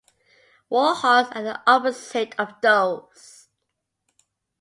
[0.71, 3.49] War hawks are the opposite of doves.